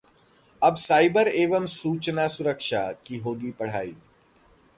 अब 0.61 0.75
‘साइबर 0.75 1.27
एवं 1.27 1.65
सूचना 1.65 2.27
सुरक्षा’ 2.27 2.81
की 3.05 3.17
होगी 3.17 3.51
पढ़ायी 3.51 3.95